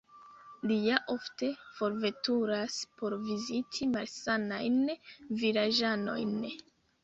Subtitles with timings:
[0.69, 1.49] Li ja ofte
[1.81, 4.83] forveturas por viziti malsanajn
[5.45, 6.37] vilaĝanojn.